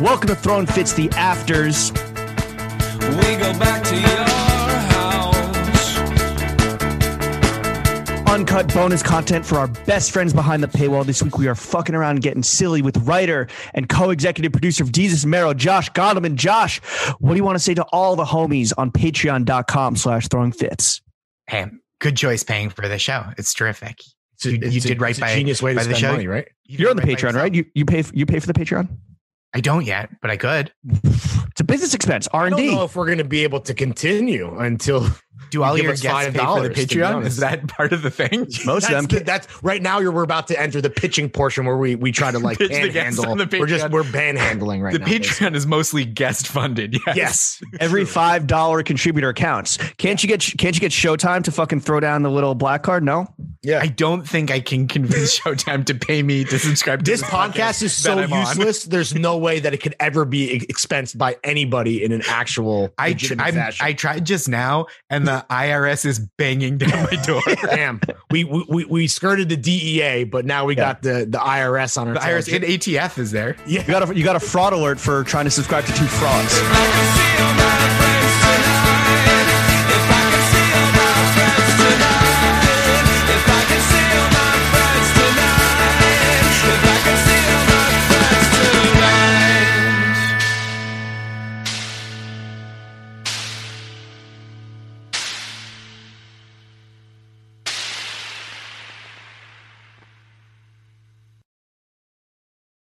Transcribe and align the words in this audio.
Welcome 0.00 0.28
to 0.28 0.34
Throwing 0.36 0.66
Fits 0.66 0.92
the 0.92 1.08
Afters. 1.16 1.90
We 1.90 3.36
go 3.36 3.58
back 3.58 3.82
to 3.84 3.96
your 3.98 4.31
Uncut 8.32 8.72
bonus 8.72 9.02
content 9.02 9.44
for 9.44 9.56
our 9.58 9.68
best 9.68 10.10
friends 10.10 10.32
behind 10.32 10.62
the 10.62 10.66
paywall. 10.66 11.04
This 11.04 11.22
week 11.22 11.36
we 11.36 11.48
are 11.48 11.54
fucking 11.54 11.94
around 11.94 12.22
getting 12.22 12.42
silly 12.42 12.80
with 12.80 12.96
writer 13.06 13.46
and 13.74 13.90
co-executive 13.90 14.52
producer 14.52 14.82
of 14.82 14.90
Desus 14.90 15.24
& 15.24 15.26
Mero, 15.26 15.52
Josh 15.52 15.90
Gondelman. 15.92 16.36
Josh, 16.36 16.78
what 17.18 17.32
do 17.32 17.36
you 17.36 17.44
want 17.44 17.56
to 17.56 17.62
say 17.62 17.74
to 17.74 17.82
all 17.92 18.16
the 18.16 18.24
homies 18.24 18.72
on 18.78 18.90
patreon.com 18.90 19.96
slash 19.96 20.28
throwing 20.28 20.50
fits? 20.50 21.02
Hey, 21.46 21.66
good 22.00 22.16
choice 22.16 22.42
paying 22.42 22.70
for 22.70 22.88
the 22.88 22.98
show. 22.98 23.22
It's 23.36 23.52
terrific. 23.52 24.00
It's 24.36 24.46
a, 24.46 24.52
You- 24.52 24.58
you 24.62 24.76
it's 24.78 24.84
a- 24.86 24.88
did 24.88 25.00
right 25.02 25.10
it's 25.10 25.18
a 25.18 25.22
by- 25.22 25.34
genius 25.34 25.62
way 25.62 25.72
to 25.72 25.76
by 25.80 25.82
the 25.84 25.90
spend 25.90 25.98
show. 26.00 26.12
money, 26.12 26.26
right? 26.26 26.48
You 26.64 26.78
You're 26.78 26.90
on 26.90 26.96
the 26.96 27.02
right 27.02 27.18
Patreon, 27.18 27.34
right? 27.34 27.54
You 27.54 27.66
you 27.74 27.84
pay 27.84 28.02
you 28.14 28.24
pay 28.24 28.38
for 28.40 28.46
the 28.46 28.54
Patreon? 28.54 28.88
I 29.52 29.60
don't 29.60 29.84
yet, 29.84 30.08
but 30.22 30.30
I 30.30 30.38
could. 30.38 30.72
It's 31.04 31.60
a 31.60 31.64
business 31.64 31.92
expense, 31.92 32.26
R 32.32 32.44
I 32.44 32.46
and 32.46 32.56
don't 32.56 32.66
know 32.66 32.78
D. 32.78 32.84
if 32.84 32.96
we're 32.96 33.04
going 33.04 33.18
to 33.18 33.24
be 33.24 33.42
able 33.42 33.60
to 33.60 33.74
continue 33.74 34.58
until 34.58 35.06
Do 35.52 35.62
all 35.62 35.76
give 35.76 35.84
your 35.84 35.92
us 35.92 36.00
guests 36.00 36.24
pay 36.26 36.32
for 36.32 36.62
the 36.62 36.70
$5, 36.70 36.74
Patreon? 36.74 37.26
Is 37.26 37.36
that 37.36 37.68
part 37.68 37.92
of 37.92 38.02
the 38.02 38.10
thing? 38.10 38.46
Most 38.64 38.84
of 38.86 38.90
them. 38.90 39.04
that's, 39.04 39.06
the- 39.06 39.20
that's 39.24 39.62
right 39.62 39.80
now. 39.80 40.00
You're 40.00 40.10
we're 40.12 40.22
about 40.24 40.48
to 40.48 40.60
enter 40.60 40.80
the 40.80 40.90
pitching 40.90 41.30
portion 41.30 41.64
where 41.66 41.76
we 41.76 41.94
we 41.94 42.10
try 42.10 42.30
to 42.30 42.38
like 42.38 42.58
Pitch 42.62 42.70
the 42.70 42.88
guests 42.88 43.20
panhandle. 43.20 43.46
the 43.46 43.58
We're 43.58 43.66
just 43.66 43.84
Patreon. 43.86 43.90
we're 43.90 44.02
panhandling 44.02 44.82
right 44.82 44.92
the 44.92 44.98
now. 44.98 45.06
Patreon 45.06 45.54
is 45.54 45.66
mostly 45.66 46.04
guest 46.04 46.48
funded. 46.48 46.96
Yes. 47.06 47.16
Yes. 47.16 47.62
Every 47.80 48.04
five 48.04 48.46
dollar 48.46 48.82
contributor 48.82 49.32
counts. 49.32 49.76
Can't 49.98 50.22
you 50.22 50.28
get 50.28 50.40
can't 50.58 50.74
you 50.74 50.80
get 50.80 50.90
Showtime 50.92 51.44
to 51.44 51.52
fucking 51.52 51.80
throw 51.80 52.00
down 52.00 52.22
the 52.22 52.30
little 52.30 52.54
black 52.54 52.82
card? 52.82 53.04
No. 53.04 53.26
Yeah. 53.62 53.78
I 53.80 53.86
don't 53.86 54.26
think 54.26 54.50
I 54.50 54.58
can 54.60 54.88
convince 54.88 55.38
Showtime 55.40 55.84
to 55.86 55.94
pay 55.94 56.22
me 56.22 56.44
to 56.44 56.58
subscribe 56.58 57.04
to 57.04 57.10
this 57.10 57.20
this, 57.20 57.30
podcast 57.30 57.82
is 57.82 57.94
that 58.02 58.02
so 58.02 58.18
I'm 58.18 58.32
on. 58.32 58.46
useless. 58.46 58.84
There's 58.84 59.14
no 59.14 59.36
way 59.38 59.60
that 59.60 59.72
it 59.74 59.82
could 59.82 59.94
ever 60.00 60.24
be 60.24 60.58
expensed 60.68 61.16
by 61.18 61.36
anybody 61.44 62.02
in 62.02 62.10
an 62.12 62.22
actual 62.26 62.92
I, 62.98 63.08
legitimate 63.10 63.42
I'm. 63.44 63.72
I 63.80 63.92
tried 63.92 64.24
just 64.24 64.48
now, 64.48 64.86
and 65.10 65.26
the 65.28 65.41
IRS 65.50 66.04
is 66.04 66.18
banging 66.18 66.78
down 66.78 67.04
my 67.10 67.16
door. 67.26 67.42
Damn, 67.64 68.00
we, 68.30 68.44
we 68.44 68.64
we 68.68 68.84
we 68.84 69.06
skirted 69.08 69.48
the 69.48 69.56
DEA, 69.56 70.24
but 70.24 70.44
now 70.44 70.64
we 70.64 70.74
got 70.74 71.02
the 71.02 71.26
the 71.28 71.38
IRS 71.38 71.96
on 71.98 72.08
our 72.08 72.14
The 72.14 72.20
tails. 72.20 72.46
IRS 72.48 72.54
and 72.56 72.64
ATF 72.64 73.18
is 73.18 73.30
there. 73.30 73.56
Yeah, 73.66 73.80
You 73.82 73.86
got 73.86 74.10
a 74.10 74.14
you 74.16 74.24
got 74.24 74.36
a 74.36 74.40
fraud 74.40 74.72
alert 74.72 74.98
for 75.00 75.24
trying 75.24 75.44
to 75.44 75.50
subscribe 75.50 75.84
to 75.84 75.92
two 75.92 76.06
frauds. 76.06 76.60